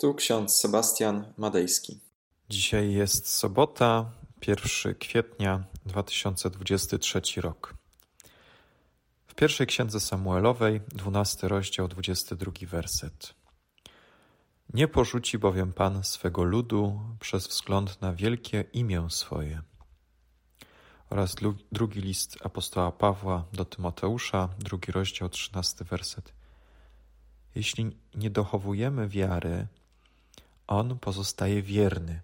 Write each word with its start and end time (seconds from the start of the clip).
Tu 0.00 0.14
ksiądz 0.14 0.56
Sebastian 0.56 1.32
Madejski. 1.36 2.00
Dzisiaj 2.48 2.92
jest 2.92 3.28
sobota, 3.28 4.10
1 4.46 4.94
kwietnia 4.94 5.64
2023 5.86 7.40
rok. 7.40 7.74
W 9.26 9.34
pierwszej 9.34 9.66
księdze 9.66 10.00
Samuelowej, 10.00 10.80
12 10.88 11.48
rozdział, 11.48 11.88
22 11.88 12.52
werset. 12.66 13.34
Nie 14.74 14.88
porzuci 14.88 15.38
bowiem 15.38 15.72
Pan 15.72 16.04
swego 16.04 16.44
ludu 16.44 17.00
przez 17.20 17.48
wzgląd 17.48 18.00
na 18.00 18.12
wielkie 18.12 18.64
imię 18.72 19.06
swoje. 19.10 19.62
Oraz 21.10 21.34
drugi 21.72 22.00
list 22.00 22.38
apostoła 22.44 22.92
Pawła 22.92 23.44
do 23.52 23.64
Tymoteusza, 23.64 24.48
drugi 24.58 24.92
rozdział, 24.92 25.28
13 25.28 25.84
werset. 25.84 26.32
Jeśli 27.54 27.96
nie 28.14 28.30
dochowujemy 28.30 29.08
wiary, 29.08 29.66
on 30.68 30.98
pozostaje 30.98 31.62
wierny, 31.62 32.20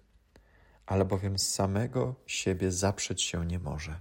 albowiem 0.87 1.39
z 1.39 1.55
samego 1.55 2.15
siebie 2.27 2.73
zaprzeć 2.73 3.23
się 3.23 3.47
nie 3.47 3.59
może. 3.59 4.01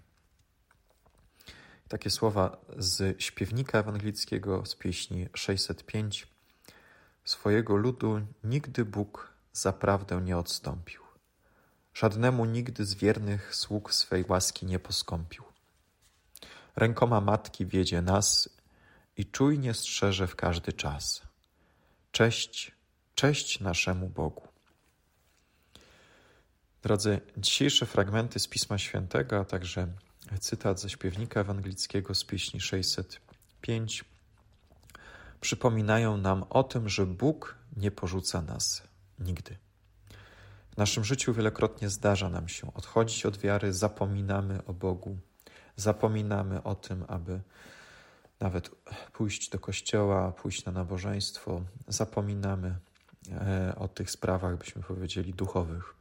Takie 1.88 2.10
słowa 2.10 2.58
z 2.78 3.22
śpiewnika 3.22 3.80
ewangelickiego 3.80 4.66
z 4.66 4.76
pieśni 4.76 5.28
605. 5.34 6.28
Swojego 7.26 7.76
ludu 7.76 8.22
nigdy 8.44 8.86
Bóg 8.86 9.34
zaprawdę 9.54 10.22
nie 10.22 10.38
odstąpił. 10.38 11.02
Żadnemu 11.94 12.46
nigdy 12.46 12.86
z 12.86 12.94
wiernych 12.94 13.56
sług 13.56 13.94
swej 13.94 14.26
łaski 14.30 14.66
nie 14.66 14.80
poskąpił. 14.80 15.44
Rękoma 16.76 17.22
matki 17.22 17.66
wiedzie 17.66 18.02
nas 18.02 18.50
i 19.18 19.26
czujnie 19.26 19.74
strzeże 19.74 20.28
w 20.28 20.36
każdy 20.36 20.74
czas. 20.74 21.22
Cześć, 22.12 22.72
cześć 23.16 23.60
naszemu 23.60 24.10
Bogu. 24.10 24.48
Drodzy, 26.82 27.22
dzisiejsze 27.38 27.86
fragmenty 27.86 28.40
z 28.40 28.48
Pisma 28.48 28.78
Świętego, 28.78 29.40
a 29.40 29.46
także 29.46 29.88
cytat 30.40 30.80
ze 30.80 30.90
śpiewnika 30.90 31.40
ewangelickiego 31.40 32.16
z 32.16 32.24
pieśni 32.24 32.62
605 32.62 34.06
przypominają 35.42 36.18
nam 36.18 36.44
o 36.50 36.64
tym, 36.64 36.90
że 36.90 37.06
Bóg 37.06 37.56
nie 37.78 37.92
porzuca 37.92 38.42
nas 38.42 38.84
nigdy. 39.20 39.58
W 40.72 40.78
naszym 40.78 41.04
życiu 41.04 41.34
wielokrotnie 41.34 41.90
zdarza 41.90 42.30
nam 42.30 42.48
się 42.48 42.74
odchodzić 42.74 43.26
od 43.26 43.38
wiary, 43.38 43.74
zapominamy 43.74 44.66
o 44.66 44.74
Bogu, 44.74 45.18
zapominamy 45.76 46.64
o 46.64 46.76
tym, 46.76 47.06
aby 47.08 47.42
nawet 48.40 48.70
pójść 49.14 49.50
do 49.50 49.60
kościoła, 49.60 50.32
pójść 50.32 50.66
na 50.66 50.72
nabożeństwo, 50.72 51.62
zapominamy 51.88 52.76
o 53.78 53.88
tych 53.88 54.12
sprawach, 54.12 54.58
byśmy 54.58 54.84
powiedzieli, 54.84 55.34
duchowych. 55.34 55.94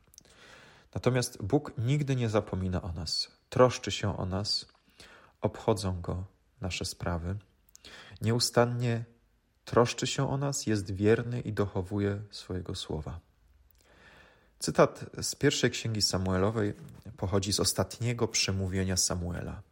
Natomiast 0.95 1.43
Bóg 1.43 1.73
nigdy 1.79 2.17
nie 2.17 2.29
zapomina 2.29 2.83
o 2.83 2.93
nas, 2.93 3.29
troszczy 3.51 3.91
się 3.91 4.19
o 4.19 4.27
nas, 4.27 4.67
obchodzą 5.41 6.01
go 6.01 6.25
nasze 6.61 6.85
sprawy. 6.85 7.37
Nieustannie 8.21 9.05
troszczy 9.65 10.07
się 10.07 10.31
o 10.31 10.37
nas, 10.37 10.67
jest 10.67 10.91
wierny 10.91 11.41
i 11.41 11.53
dochowuje 11.53 12.23
swojego 12.31 12.75
słowa. 12.75 13.21
Cytat 14.59 15.05
z 15.23 15.35
pierwszej 15.35 15.71
księgi 15.71 16.03
Samuelowej 16.03 16.75
pochodzi 17.17 17.53
z 17.53 17.61
ostatniego 17.61 18.29
przemówienia 18.29 18.97
Samuela. 18.97 19.63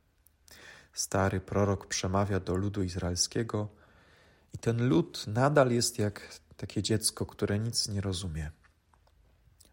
Stary 0.92 1.40
prorok 1.40 1.86
przemawia 1.86 2.40
do 2.40 2.54
ludu 2.54 2.82
izraelskiego 2.82 3.68
i 4.54 4.58
ten 4.58 4.88
lud 4.88 5.24
nadal 5.26 5.70
jest 5.70 5.98
jak 5.98 6.40
takie 6.60 6.82
dziecko, 6.82 7.26
które 7.26 7.58
nic 7.58 7.88
nie 7.88 8.00
rozumie. 8.00 8.50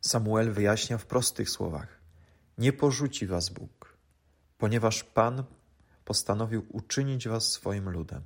Samuel 0.01 0.51
wyjaśnia 0.51 0.97
w 0.97 1.05
prostych 1.05 1.49
słowach: 1.49 2.01
Nie 2.57 2.73
porzuci 2.73 3.27
was 3.27 3.49
Bóg, 3.49 3.97
ponieważ 4.57 5.03
Pan 5.03 5.43
postanowił 6.05 6.65
uczynić 6.69 7.27
was 7.27 7.51
swoim 7.51 7.89
ludem. 7.89 8.21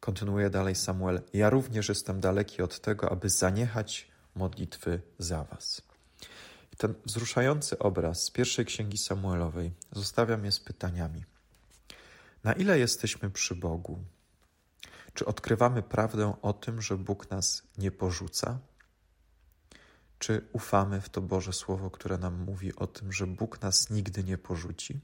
Kontynuuje 0.00 0.50
dalej 0.50 0.74
Samuel: 0.74 1.22
Ja 1.32 1.50
również 1.50 1.88
jestem 1.88 2.20
daleki 2.20 2.62
od 2.62 2.80
tego, 2.80 3.12
aby 3.12 3.30
zaniechać 3.30 4.08
modlitwy 4.34 5.00
za 5.18 5.44
was. 5.44 5.82
I 6.72 6.76
ten 6.76 6.94
wzruszający 7.04 7.78
obraz 7.78 8.22
z 8.24 8.30
pierwszej 8.30 8.64
księgi 8.64 8.98
Samuelowej 8.98 9.72
zostawia 9.92 10.36
mnie 10.36 10.52
z 10.52 10.60
pytaniami. 10.60 11.24
Na 12.44 12.52
ile 12.52 12.78
jesteśmy 12.78 13.30
przy 13.30 13.54
Bogu? 13.54 13.98
Czy 15.18 15.26
odkrywamy 15.26 15.82
prawdę 15.82 16.36
o 16.42 16.52
tym, 16.52 16.82
że 16.82 16.96
Bóg 16.96 17.30
nas 17.30 17.62
nie 17.78 17.90
porzuca? 17.90 18.58
Czy 20.18 20.48
ufamy 20.52 21.00
w 21.00 21.08
to 21.08 21.20
Boże 21.20 21.52
Słowo, 21.52 21.90
które 21.90 22.18
nam 22.18 22.44
mówi 22.44 22.76
o 22.76 22.86
tym, 22.86 23.12
że 23.12 23.26
Bóg 23.26 23.62
nas 23.62 23.90
nigdy 23.90 24.24
nie 24.24 24.38
porzuci? 24.38 25.00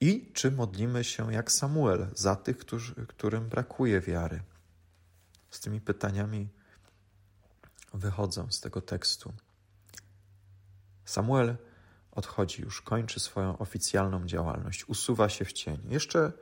I 0.00 0.32
czy 0.32 0.50
modlimy 0.50 1.04
się 1.04 1.32
jak 1.32 1.52
Samuel 1.52 2.06
za 2.14 2.36
tych, 2.36 2.58
którzy, 2.58 2.94
którym 2.94 3.48
brakuje 3.48 4.00
wiary? 4.00 4.42
Z 5.50 5.60
tymi 5.60 5.80
pytaniami 5.80 6.48
wychodzą 7.94 8.50
z 8.50 8.60
tego 8.60 8.80
tekstu. 8.80 9.32
Samuel 11.04 11.56
odchodzi 12.10 12.62
już, 12.62 12.82
kończy 12.82 13.20
swoją 13.20 13.58
oficjalną 13.58 14.26
działalność, 14.26 14.88
usuwa 14.88 15.28
się 15.28 15.44
w 15.44 15.52
cień. 15.52 15.78
Jeszcze, 15.88 16.32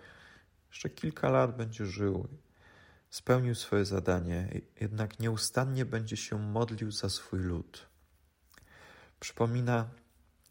jeszcze 0.75 0.91
kilka 0.91 1.31
lat 1.31 1.57
będzie 1.57 1.87
żył, 1.87 2.29
spełnił 3.11 3.55
swoje 3.55 3.85
zadanie, 3.85 4.61
jednak 4.81 5.21
nieustannie 5.21 5.85
będzie 5.85 6.17
się 6.17 6.39
modlił 6.39 6.91
za 6.91 7.09
swój 7.09 7.41
lud. 7.41 7.87
Przypomina 9.21 9.89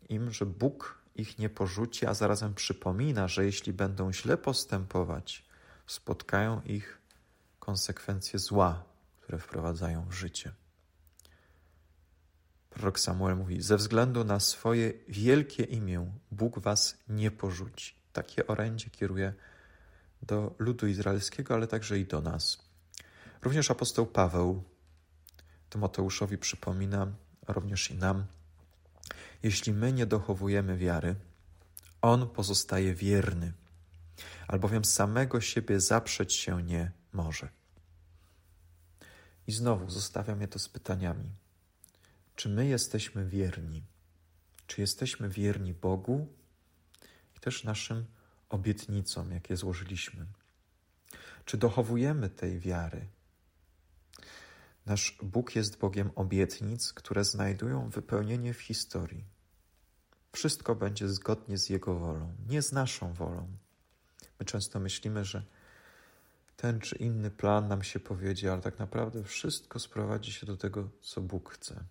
im, 0.09 0.31
że 0.31 0.45
Bóg 0.45 1.01
ich 1.16 1.39
nie 1.39 1.50
porzuci, 1.50 2.06
a 2.06 2.13
zarazem 2.13 2.53
przypomina, 2.53 3.28
że 3.28 3.45
jeśli 3.45 3.73
będą 3.73 4.13
źle 4.13 4.38
postępować, 4.38 5.45
spotkają 5.88 6.62
ich 6.62 7.01
konsekwencje 7.59 8.39
zła, 8.39 8.83
które 9.22 9.38
wprowadzają 9.38 10.06
w 10.09 10.13
życie. 10.13 10.51
Prorok 12.69 13.00
Samuel 13.00 13.35
mówi: 13.35 13.62
Ze 13.62 13.78
względu 13.78 14.23
na 14.23 14.39
swoje 14.39 14.94
wielkie 15.07 15.63
imię, 15.63 16.12
Bóg 16.31 16.59
was 16.59 16.97
nie 17.09 17.31
porzuci. 17.31 17.95
Takie 18.13 18.47
orędzie 18.47 18.89
kieruje 18.89 19.33
do 20.23 20.56
ludu 20.59 20.88
izraelskiego, 20.88 21.53
ale 21.53 21.67
także 21.67 22.00
i 22.00 22.06
do 22.06 22.22
nas. 22.22 22.57
Również 23.41 23.72
apostoł 23.72 24.06
Paweł 24.06 24.63
Tymoteuszowi 25.69 26.38
przypomina, 26.38 27.07
również 27.47 27.91
i 27.91 27.95
nam, 27.95 28.25
jeśli 29.44 29.73
my 29.73 29.94
nie 29.94 30.06
dochowujemy 30.06 30.78
wiary, 30.78 31.16
on 32.01 32.29
pozostaje 32.29 32.95
wierny, 32.95 33.53
albowiem 34.47 34.85
samego 34.85 35.41
siebie 35.41 35.79
zaprzeć 35.79 36.33
się 36.33 36.63
nie 36.63 36.91
może. 37.13 37.50
I 39.47 39.51
znowu 39.51 39.89
zostawiam 39.89 40.41
je 40.41 40.47
to 40.47 40.59
z 40.59 40.69
pytaniami. 40.69 41.31
Czy 42.35 42.50
my 42.50 42.67
jesteśmy 42.67 43.25
wierni? 43.25 43.83
Czy 44.67 44.81
jesteśmy 44.81 45.29
wierni 45.29 45.73
Bogu 45.73 46.28
i 47.38 47.39
też 47.39 47.63
naszym 47.63 48.06
obietnicom, 48.53 49.31
jakie 49.31 49.58
złożyliśmy? 49.58 50.25
Czy 51.46 51.58
dochowujemy 51.58 52.30
tej 52.30 52.59
wiary? 52.59 53.08
Nasz 54.86 55.18
Bóg 55.24 55.56
jest 55.56 55.80
Bogiem 55.80 56.12
obietnic, 56.16 56.94
które 56.94 57.24
znajdują 57.24 57.90
wypełnienie 57.90 58.53
w 58.53 58.62
historii. 58.62 59.25
Wszystko 60.31 60.75
będzie 60.75 61.09
zgodnie 61.09 61.58
z 61.58 61.69
Jego 61.69 61.96
wolą, 61.96 62.36
nie 62.50 62.62
z 62.62 62.72
naszą 62.72 63.13
wolą. 63.13 63.47
My 64.40 64.46
często 64.46 64.80
myślimy, 64.80 65.25
że 65.25 65.44
ten 66.56 66.80
czy 66.80 66.96
inny 66.96 67.31
plan 67.31 67.68
nam 67.68 67.84
się 67.84 68.00
powiedzie, 68.00 68.53
ale 68.53 68.62
tak 68.62 68.80
naprawdę 68.80 69.24
wszystko 69.24 69.80
sprowadzi 69.80 70.31
się 70.31 70.45
do 70.45 70.57
tego, 70.57 70.89
co 71.01 71.22
Bóg 71.22 71.50
chce. 71.50 71.83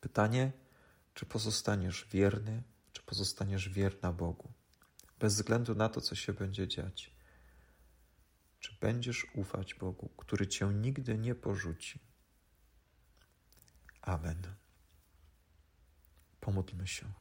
Pytanie, 0.00 0.52
czy 1.14 1.26
pozostaniesz 1.26 2.08
wierny, 2.12 2.62
czy 2.92 3.02
pozostaniesz 3.02 3.68
wierna 3.68 4.12
Bogu, 4.12 4.52
bez 5.18 5.34
względu 5.34 5.74
na 5.74 5.88
to, 5.88 6.00
co 6.00 6.14
się 6.14 6.32
będzie 6.32 6.68
dziać. 6.68 7.12
Czy 8.60 8.76
będziesz 8.80 9.26
ufać 9.34 9.74
Bogu, 9.74 10.08
który 10.08 10.46
cię 10.46 10.66
nigdy 10.66 11.18
nie 11.18 11.34
porzuci? 11.34 12.00
Amen. 14.02 14.42
Pomódlmy 16.40 16.86
się. 16.86 17.12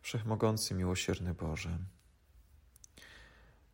Wszechmogący, 0.00 0.74
miłosierny 0.74 1.34
Boże, 1.34 1.78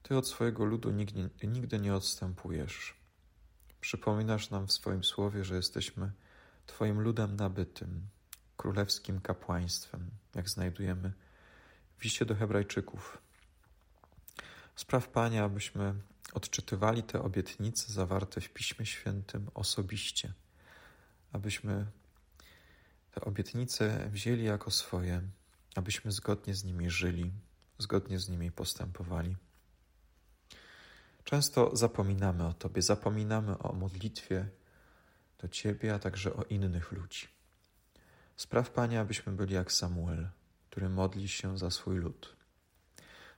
Ty 0.02 0.17
od 0.17 0.29
swojego 0.29 0.64
ludu 0.64 0.90
nigdy, 0.90 1.31
nigdy 1.43 1.79
nie 1.79 1.94
odstępujesz. 1.94 2.94
Przypominasz 3.81 4.50
nam 4.50 4.67
w 4.67 4.73
swoim 4.73 5.05
słowie, 5.05 5.44
że 5.44 5.56
jesteśmy 5.56 6.12
Twoim 6.67 7.00
ludem 7.00 7.37
nabytym, 7.37 8.08
królewskim 8.62 9.20
kapłaństwem, 9.20 10.11
jak 10.35 10.49
znajdujemy 10.49 11.12
w 11.99 12.05
liście 12.05 12.25
do 12.25 12.35
Hebrajczyków. 12.35 13.19
Spraw, 14.76 15.09
Panie, 15.09 15.43
abyśmy 15.43 15.94
odczytywali 16.32 17.03
te 17.03 17.23
obietnice 17.23 17.93
zawarte 17.93 18.41
w 18.41 18.49
Piśmie 18.49 18.87
Świętym 18.87 19.50
osobiście, 19.55 20.32
abyśmy 21.32 21.87
te 23.14 23.20
obietnice 23.20 24.09
wzięli 24.11 24.44
jako 24.44 24.70
swoje, 24.70 25.23
abyśmy 25.75 26.12
zgodnie 26.12 26.55
z 26.55 26.65
nimi 26.65 26.91
żyli, 26.91 27.32
zgodnie 27.79 28.19
z 28.19 28.29
nimi 28.29 28.53
postępowali. 28.53 29.37
Często 31.25 31.76
zapominamy 31.76 32.47
o 32.47 32.53
Tobie, 32.53 32.82
zapominamy 32.82 33.58
o 33.58 33.73
modlitwie 33.73 34.49
do 35.38 35.49
Ciebie, 35.49 35.94
a 35.94 35.99
także 35.99 36.35
o 36.35 36.43
innych 36.43 36.93
ludzi. 36.93 37.42
Spraw, 38.37 38.70
Panie, 38.70 39.00
abyśmy 39.00 39.32
byli 39.32 39.55
jak 39.55 39.73
Samuel, 39.73 40.29
który 40.70 40.88
modli 40.88 41.29
się 41.29 41.58
za 41.58 41.70
swój 41.70 41.99
lud. 41.99 42.37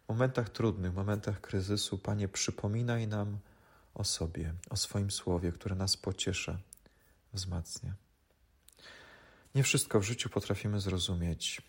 W 0.04 0.08
momentach 0.08 0.48
trudnych, 0.48 0.92
w 0.92 0.96
momentach 0.96 1.40
kryzysu, 1.40 1.98
Panie, 1.98 2.28
przypominaj 2.28 3.08
nam 3.08 3.38
o 3.94 4.04
sobie, 4.04 4.54
o 4.70 4.76
swoim 4.76 5.10
słowie, 5.10 5.52
które 5.52 5.74
nas 5.74 5.96
pociesza, 5.96 6.58
wzmacnia. 7.32 7.94
Nie 9.54 9.62
wszystko 9.62 10.00
w 10.00 10.02
życiu 10.02 10.30
potrafimy 10.30 10.80
zrozumieć. 10.80 11.62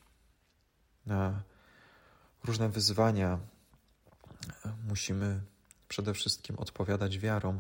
Na 1.06 1.44
różne 2.44 2.70
wyzwania 2.70 3.40
musimy 4.88 5.42
przede 5.88 6.14
wszystkim 6.14 6.60
odpowiadać 6.60 7.20
wiarą, 7.20 7.60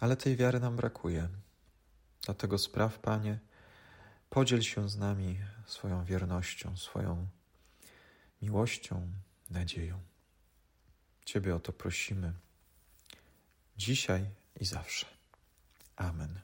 ale 0.00 0.16
tej 0.16 0.36
wiary 0.36 0.60
nam 0.60 0.76
brakuje. 0.76 1.28
Dlatego 2.22 2.58
spraw, 2.58 2.98
Panie, 2.98 3.38
podziel 4.34 4.62
się 4.62 4.88
z 4.88 4.96
nami 4.96 5.38
swoją 5.66 6.04
wiernością, 6.04 6.76
swoją 6.76 7.26
miłością, 8.42 9.08
nadzieją. 9.50 10.00
Ciebie 11.24 11.54
o 11.54 11.60
to 11.60 11.72
prosimy, 11.72 12.32
dzisiaj 13.76 14.26
i 14.60 14.64
zawsze. 14.64 15.06
Amen. 15.96 16.40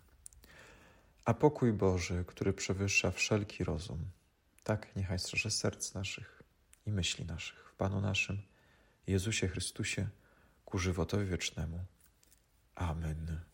A 1.24 1.34
pokój 1.34 1.72
Boży, 1.72 2.24
który 2.26 2.52
przewyższa 2.52 3.10
wszelki 3.10 3.64
rozum, 3.64 4.10
tak 4.64 4.96
niechaj 4.96 5.18
strzeże 5.18 5.50
serc 5.50 5.94
naszych 5.94 6.42
i 6.86 6.92
myśli 6.92 7.24
naszych 7.24 7.70
w 7.70 7.74
Panu 7.74 8.00
naszym, 8.00 8.42
Jezusie 9.06 9.48
Chrystusie, 9.48 10.08
ku 10.64 10.78
żywotowi 10.78 11.26
wiecznemu. 11.26 11.84
Amen. 12.74 13.49